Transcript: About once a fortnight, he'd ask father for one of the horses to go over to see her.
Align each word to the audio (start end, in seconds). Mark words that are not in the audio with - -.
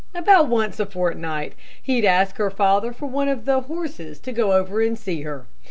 About 0.15 0.47
once 0.47 0.79
a 0.79 0.87
fortnight, 0.87 1.53
he'd 1.83 2.05
ask 2.05 2.35
father 2.55 2.91
for 2.91 3.05
one 3.05 3.27
of 3.29 3.45
the 3.45 3.61
horses 3.61 4.19
to 4.21 4.31
go 4.31 4.53
over 4.53 4.83
to 4.83 4.95
see 4.95 5.21
her. 5.21 5.45